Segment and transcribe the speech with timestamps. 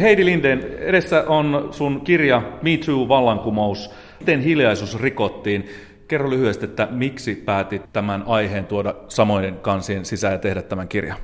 [0.00, 3.90] Heidi Linden, edessä on sun kirja Me Too vallankumous.
[4.20, 5.68] Miten hiljaisuus rikottiin?
[6.08, 11.16] Kerro lyhyesti, että miksi päätit tämän aiheen tuoda samoiden kansien sisään ja tehdä tämän kirjan?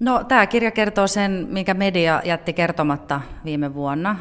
[0.00, 4.16] No, tämä kirja kertoo sen, minkä media jätti kertomatta viime vuonna,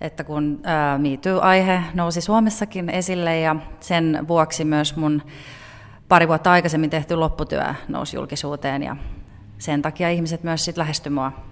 [0.00, 0.62] että kun
[0.98, 5.22] Me Too-aihe nousi Suomessakin esille ja sen vuoksi myös mun
[6.08, 8.96] pari vuotta aikaisemmin tehty lopputyö nousi julkisuuteen ja
[9.58, 11.49] sen takia ihmiset myös sitten lähestyi mua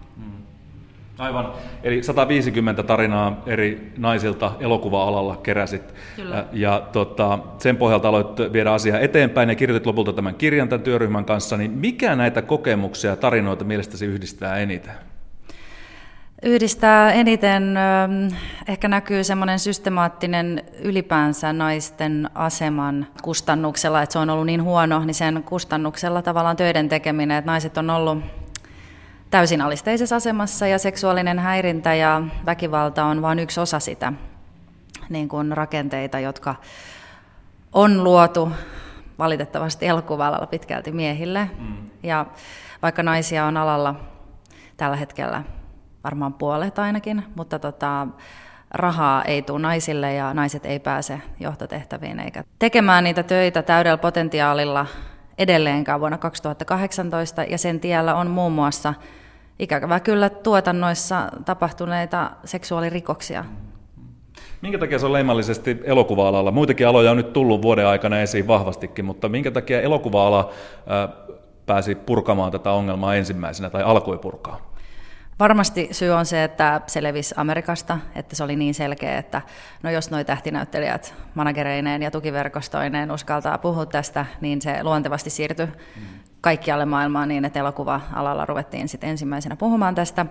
[1.18, 1.52] Aivan.
[1.82, 5.94] Eli 150 tarinaa eri naisilta elokuva-alalla keräsit.
[6.16, 6.44] Kyllä.
[6.52, 11.24] Ja tota, sen pohjalta aloit viedä asiaa eteenpäin ja kirjoitit lopulta tämän kirjan tämän työryhmän
[11.24, 11.56] kanssa.
[11.56, 14.94] Niin mikä näitä kokemuksia ja tarinoita mielestäsi yhdistää eniten?
[16.42, 17.78] Yhdistää eniten,
[18.68, 25.14] ehkä näkyy semmoinen systemaattinen ylipäänsä naisten aseman kustannuksella, että se on ollut niin huono, niin
[25.14, 28.18] sen kustannuksella tavallaan töiden tekeminen, että naiset on ollut
[29.30, 34.12] täysin alisteisessa asemassa ja seksuaalinen häirintä ja väkivalta on vain yksi osa sitä
[35.08, 36.54] niin kuin rakenteita, jotka
[37.72, 38.52] on luotu
[39.18, 41.50] valitettavasti elokuvalla pitkälti miehille.
[41.58, 41.76] Mm.
[42.02, 42.26] Ja
[42.82, 43.94] vaikka naisia on alalla
[44.76, 45.42] tällä hetkellä
[46.04, 48.06] varmaan puolet ainakin, mutta tota,
[48.70, 54.86] rahaa ei tule naisille ja naiset ei pääse johtotehtäviin eikä tekemään niitä töitä täydellä potentiaalilla
[55.38, 58.94] edelleenkään vuonna 2018 ja sen tiellä on muun muassa
[59.58, 63.44] ikävä kyllä tuotannoissa tapahtuneita seksuaalirikoksia.
[64.62, 66.50] Minkä takia se on leimallisesti elokuva-alalla?
[66.50, 70.50] Muitakin aloja on nyt tullut vuoden aikana esiin vahvastikin, mutta minkä takia elokuva-ala
[71.66, 74.68] pääsi purkamaan tätä ongelmaa ensimmäisenä tai alkoi purkaa?
[75.38, 79.42] Varmasti syy on se, että se levisi Amerikasta, että se oli niin selkeä, että
[79.82, 86.02] no jos nuo tähtinäyttelijät managereineen ja tukiverkostoineen uskaltaa puhua tästä, niin se luontevasti siirtyi mm.
[86.40, 90.26] Kaikkialle maailmaan niin, että elokuva-alalla ruvettiin sitten ensimmäisenä puhumaan tästä.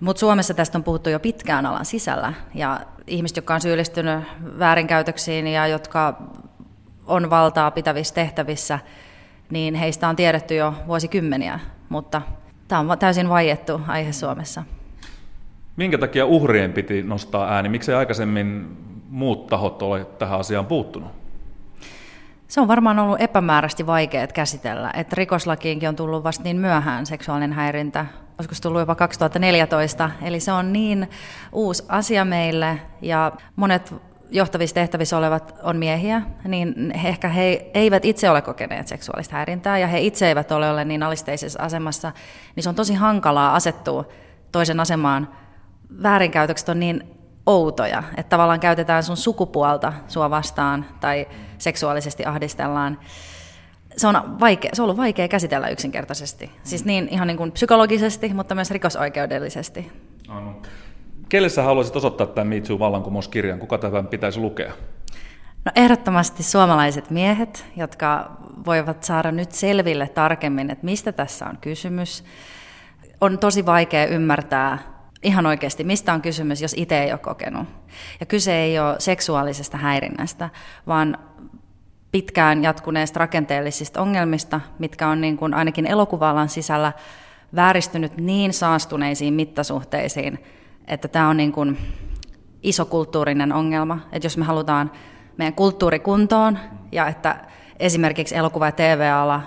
[0.00, 4.24] Mutta Suomessa tästä on puhuttu jo pitkään alan sisällä, ja ihmiset, jotka on syyllistynyt
[4.58, 6.22] väärinkäytöksiin ja jotka
[7.06, 8.78] on valtaa pitävissä tehtävissä,
[9.50, 12.22] niin heistä on tiedetty jo vuosikymmeniä, mutta
[12.70, 14.62] Tämä on täysin vaiettu aihe Suomessa.
[15.76, 17.68] Minkä takia uhrien piti nostaa ääni?
[17.68, 18.76] Miksei aikaisemmin
[19.08, 21.19] muut tahot ole tähän asiaan puuttunut?
[22.50, 27.52] Se on varmaan ollut epämääräisesti vaikea käsitellä, että rikoslakiinkin on tullut vasta niin myöhään seksuaalinen
[27.52, 28.06] häirintä.
[28.38, 31.10] Olisiko se tullut jopa 2014, eli se on niin
[31.52, 33.94] uusi asia meille ja monet
[34.30, 39.78] johtavissa tehtävissä olevat on miehiä, niin he ehkä he eivät itse ole kokeneet seksuaalista häirintää
[39.78, 42.12] ja he itse eivät ole olleet niin alisteisessa asemassa,
[42.56, 44.04] niin se on tosi hankalaa asettua
[44.52, 45.28] toisen asemaan.
[46.02, 51.26] Väärinkäytökset on niin outoja, että tavallaan käytetään sun sukupuolta sua vastaan tai
[51.58, 52.98] seksuaalisesti ahdistellaan.
[53.96, 56.50] Se on, vaikea, se on ollut vaikea käsitellä yksinkertaisesti.
[56.62, 59.92] Siis niin ihan niin kuin psykologisesti, mutta myös rikosoikeudellisesti.
[60.28, 60.56] Aivan.
[61.28, 63.58] Kelle sä haluaisit osoittaa tämän Me Too-vallankumouskirjan?
[63.58, 64.72] Kuka tämän pitäisi lukea?
[65.64, 68.30] No ehdottomasti suomalaiset miehet, jotka
[68.66, 72.24] voivat saada nyt selville tarkemmin, että mistä tässä on kysymys.
[73.20, 74.78] On tosi vaikea ymmärtää
[75.22, 77.68] ihan oikeasti, mistä on kysymys, jos itse ei ole kokenut.
[78.20, 80.50] Ja kyse ei ole seksuaalisesta häirinnästä,
[80.86, 81.18] vaan
[82.12, 86.92] pitkään jatkuneista rakenteellisista ongelmista, mitkä on niin kuin ainakin elokuva sisällä
[87.54, 90.44] vääristynyt niin saastuneisiin mittasuhteisiin,
[90.86, 91.78] että tämä on niin kuin
[92.62, 94.92] iso kulttuurinen ongelma, että jos me halutaan
[95.36, 96.58] meidän kulttuurikuntoon
[96.92, 97.36] ja että
[97.78, 99.42] esimerkiksi elokuva- ja TV-ala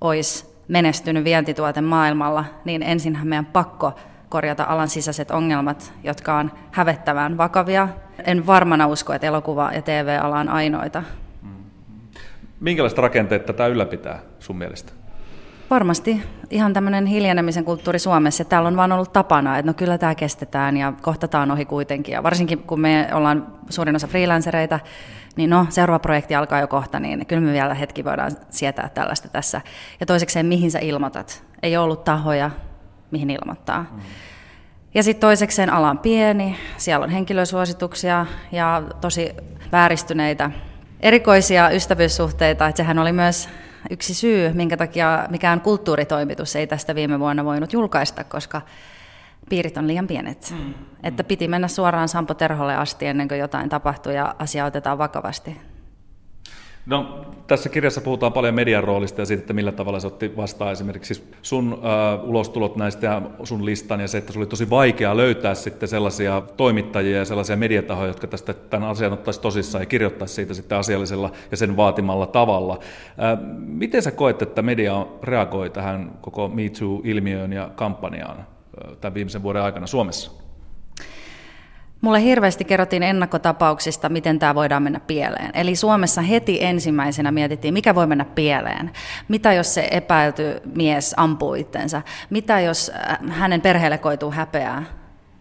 [0.00, 3.92] olisi menestynyt vientituote maailmalla, niin ensinhän meidän pakko
[4.30, 7.88] korjata alan sisäiset ongelmat, jotka on hävettävän vakavia.
[8.24, 11.02] En varmana usko, että elokuva- ja TV-ala on ainoita.
[12.60, 14.92] Minkälaista rakenteet tätä ylläpitää sun mielestä?
[15.70, 18.44] Varmasti ihan tämmöinen hiljenemisen kulttuuri Suomessa.
[18.44, 22.12] Täällä on vaan ollut tapana, että no kyllä tämä kestetään ja kohtataan ohi kuitenkin.
[22.12, 24.80] Ja varsinkin kun me ollaan suurin osa freelancereita,
[25.36, 29.28] niin no seuraava projekti alkaa jo kohta, niin kyllä me vielä hetki voidaan sietää tällaista
[29.28, 29.60] tässä.
[30.00, 31.44] Ja toisekseen, mihin sä ilmoitat?
[31.62, 32.50] Ei ollut tahoja,
[33.10, 33.82] mihin ilmoittaa.
[33.82, 34.00] Mm.
[34.94, 39.34] Ja sitten toisekseen ala on pieni, siellä on henkilösuosituksia ja tosi
[39.72, 40.50] vääristyneitä
[41.00, 43.48] erikoisia ystävyyssuhteita, että sehän oli myös
[43.90, 48.62] yksi syy, minkä takia mikään kulttuuritoimitus ei tästä viime vuonna voinut julkaista, koska
[49.48, 50.54] piirit on liian pienet.
[50.58, 50.74] Mm.
[51.02, 55.56] Että piti mennä suoraan Sampo Terholle asti ennen kuin jotain tapahtui ja asia otetaan vakavasti.
[56.86, 60.72] No, tässä kirjassa puhutaan paljon median roolista ja siitä, että millä tavalla se otti vastaan
[60.72, 65.16] esimerkiksi sun äh, ulostulot näistä ja sun listan ja se, että se oli tosi vaikea
[65.16, 70.34] löytää sitten sellaisia toimittajia ja sellaisia mediatahoja, jotka tästä tämän asian ottaisi tosissaan ja kirjoittaisi
[70.34, 72.78] siitä sitten asiallisella ja sen vaatimalla tavalla.
[73.22, 78.46] Äh, miten sä koet, että media reagoi tähän koko Me Too-ilmiöön ja kampanjaan?
[79.00, 80.49] tämän viimeisen vuoden aikana Suomessa?
[82.00, 85.50] Mulle hirveästi kerrottiin ennakkotapauksista, miten tämä voidaan mennä pieleen.
[85.54, 88.90] Eli Suomessa heti ensimmäisenä mietittiin, mikä voi mennä pieleen.
[89.28, 92.02] Mitä jos se epäilty mies ampuu itsensä?
[92.30, 94.84] Mitä jos äh, hänen perheelle koituu häpeää?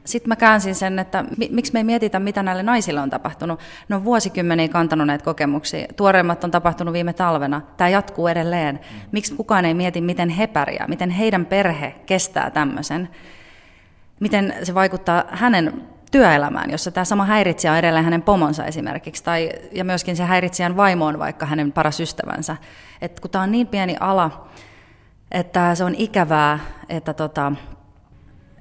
[0.05, 3.59] Sitten mä käänsin sen, että miksi me ei mietitä, mitä näille naisille on tapahtunut.
[3.89, 5.87] Ne on vuosikymmeniä kantanut näitä kokemuksia.
[5.95, 7.61] Tuoreimmat on tapahtunut viime talvena.
[7.77, 8.79] Tämä jatkuu edelleen.
[9.11, 13.09] Miksi kukaan ei mieti, miten he pärjää, miten heidän perhe kestää tämmöisen?
[14.19, 15.73] Miten se vaikuttaa hänen
[16.11, 20.77] työelämään, jossa tämä sama häiritsijä on edelleen hänen pomonsa esimerkiksi, tai, ja myöskin se häiritsijän
[20.77, 22.57] vaimo on vaikka hänen paras ystävänsä.
[23.01, 24.47] Et kun tämä on niin pieni ala,
[25.31, 26.59] että se on ikävää,
[26.89, 27.51] että tota,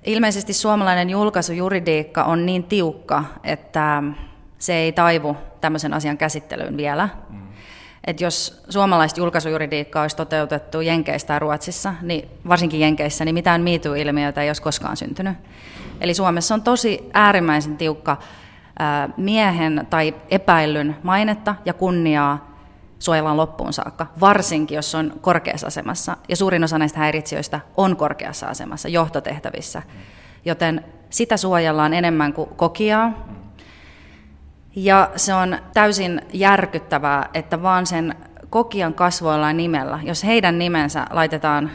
[0.06, 4.02] ilmeisesti suomalainen julkaisujuridiikka on niin tiukka, että
[4.58, 7.08] se ei taivu tämmöisen asian käsittelyyn vielä.
[7.30, 7.48] Mm.
[8.06, 14.42] Et jos suomalaista julkaisujuridiikkaa olisi toteutettu Jenkeistä tai Ruotsissa, niin varsinkin Jenkeissä, niin mitään MeToo-ilmiötä
[14.42, 15.36] ei olisi koskaan syntynyt.
[16.00, 18.16] Eli Suomessa on tosi äärimmäisen tiukka
[19.16, 22.48] miehen tai epäillyn mainetta ja kunniaa
[22.98, 26.16] suojellaan loppuun saakka, varsinkin jos on korkeassa asemassa.
[26.28, 29.82] Ja suurin osa näistä häiritsijöistä on korkeassa asemassa, johtotehtävissä.
[30.44, 33.28] Joten sitä suojellaan enemmän kuin kokiaa.
[34.80, 38.14] Ja se on täysin järkyttävää, että vaan sen
[38.50, 41.70] kokijan kasvoilla nimellä, jos heidän nimensä laitetaan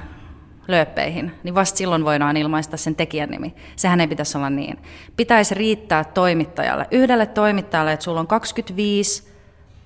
[0.67, 3.55] lööppeihin, niin vasta silloin voidaan ilmaista sen tekijän nimi.
[3.75, 4.77] Sehän ei pitäisi olla niin.
[5.17, 9.33] Pitäisi riittää toimittajalle, yhdelle toimittajalle, että sulla on 25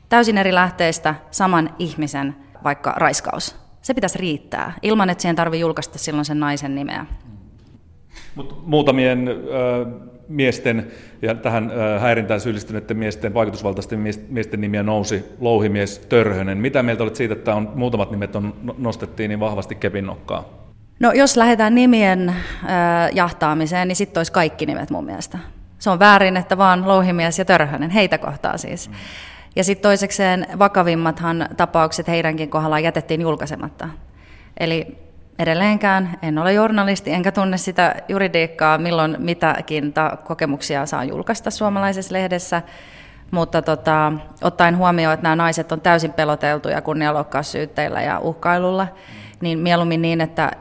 [0.09, 3.55] täysin eri lähteistä saman ihmisen vaikka raiskaus.
[3.81, 7.05] Se pitäisi riittää, ilman että siihen tarvitsee julkaista silloin sen naisen nimeä.
[8.35, 10.87] Mut muutamien äh, miesten
[11.21, 16.57] ja tähän äh, häirintään syyllistyneiden miesten, vaikutusvaltaisten miesten nimiä nousi Louhimies Törhönen.
[16.57, 20.49] Mitä mieltä olet siitä, että on, muutamat nimet on, no, nostettiin niin vahvasti kepin nokkaa?
[20.99, 22.35] No jos lähdetään nimien äh,
[23.13, 25.37] jahtaamiseen, niin sitten olisi kaikki nimet mun mielestä.
[25.79, 28.89] Se on väärin, että vaan Louhimies ja Törhönen, heitä kohtaa siis.
[28.89, 28.95] Mm.
[29.55, 33.89] Ja sitten toisekseen vakavimmathan tapaukset heidänkin kohdallaan jätettiin julkaisematta.
[34.59, 34.97] Eli
[35.39, 42.13] edelleenkään en ole journalisti, enkä tunne sitä juridiikkaa, milloin mitäkin ta- kokemuksia saa julkaista suomalaisessa
[42.13, 42.61] lehdessä.
[43.31, 48.87] Mutta tota, ottaen huomioon, että nämä naiset on täysin peloteltuja kunnianloukkaussyytteillä ja uhkailulla,
[49.41, 50.51] niin mieluummin niin, että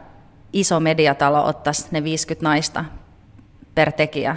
[0.52, 2.84] iso mediatalo ottaisi ne 50 naista
[3.74, 4.36] per tekijä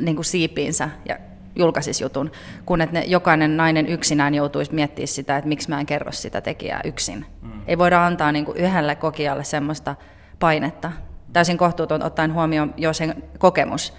[0.00, 1.16] niin kuin siipiinsä ja
[1.56, 2.30] julkaisisi jutun,
[2.66, 6.40] kun että ne, jokainen nainen yksinään joutuisi miettimään sitä, että miksi mä en kerro sitä
[6.40, 7.26] tekijää yksin.
[7.42, 7.50] Mm.
[7.66, 9.94] Ei voida antaa niin kuin yhdelle kokijalle semmoista
[10.38, 10.92] painetta.
[11.32, 13.94] Täysin kohtuuton ottaen huomioon jo sen kokemus.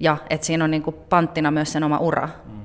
[0.00, 2.28] Ja että siinä on niin kuin panttina myös sen oma ura.
[2.46, 2.60] Mm.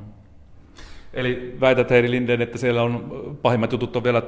[1.14, 4.22] Eli väität Heidi Linden, että siellä on pahimmat jutut on vielä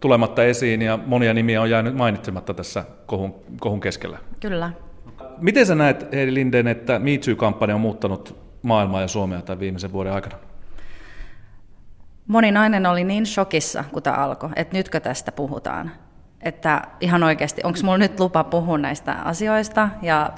[0.00, 4.18] tulematta esiin ja monia nimiä on jäänyt mainitsematta tässä kohun, kohun keskellä.
[4.40, 4.72] Kyllä.
[5.38, 9.92] Miten sä näet, Heidi Linden, että Me Too-kampanja on muuttanut maailmaa ja Suomea tämän viimeisen
[9.92, 10.36] vuoden aikana?
[12.26, 15.90] Moni nainen oli niin shokissa, kun tämä alkoi, että nytkö tästä puhutaan.
[16.40, 19.88] Että ihan oikeasti, onko mulla nyt lupa puhua näistä asioista?
[20.02, 20.30] Ja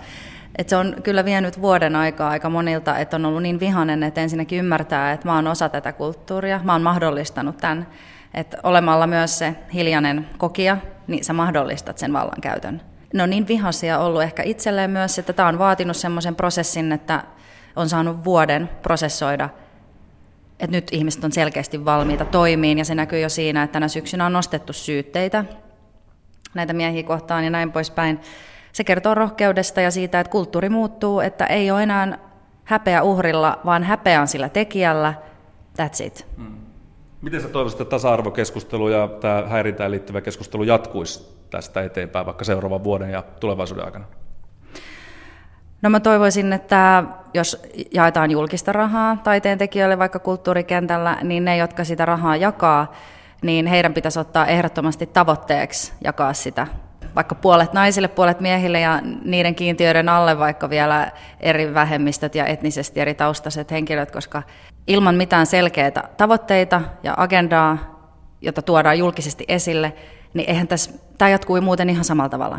[0.59, 4.21] että se on kyllä vienyt vuoden aikaa aika monilta, että on ollut niin vihainen, että
[4.21, 7.87] ensinnäkin ymmärtää, että mä oon osa tätä kulttuuria, mä oon mahdollistanut tämän,
[8.35, 10.77] että olemalla myös se hiljainen kokija,
[11.07, 12.83] niin sä mahdollistat sen vallankäytön.
[13.15, 17.23] Ne on niin vihaisia ollut ehkä itselleen myös, että tämä on vaatinut semmoisen prosessin, että
[17.79, 19.49] on saanut vuoden prosessoida,
[20.61, 24.27] että nyt ihmiset on selkeästi valmiita toimiin, ja se näkyy jo siinä, että tänä syksynä
[24.27, 25.45] on nostettu syytteitä
[26.55, 28.21] näitä miehiä kohtaan ja näin poispäin.
[28.73, 32.19] Se kertoo rohkeudesta ja siitä, että kulttuuri muuttuu, että ei ole enää
[32.65, 35.15] häpeä uhrilla, vaan häpeä on sillä tekijällä.
[35.83, 36.27] That's it.
[36.37, 36.57] Hmm.
[37.23, 42.85] Miten sä toivoisit, että tasa-arvokeskustelu ja tämä häirintään liittyvä keskustelu jatkuisi tästä eteenpäin vaikka seuraavan
[42.85, 44.05] vuoden ja tulevaisuuden aikana?
[45.83, 47.05] No mä toivoisin, että
[47.35, 47.63] jos
[47.95, 52.93] jaetaan julkista rahaa taiteen tekijöille vaikka kulttuurikentällä, niin ne, jotka sitä rahaa jakaa,
[53.43, 56.67] niin heidän pitäisi ottaa ehdottomasti tavoitteeksi jakaa sitä
[57.15, 63.01] vaikka puolet naisille, puolet miehille ja niiden kiintiöiden alle vaikka vielä eri vähemmistöt ja etnisesti
[63.01, 64.43] eri taustaiset henkilöt, koska
[64.87, 67.79] ilman mitään selkeitä tavoitteita ja agendaa,
[68.41, 69.93] jota tuodaan julkisesti esille,
[70.35, 72.59] niin eihän tässä, tämä jatkuu muuten ihan samalla tavalla.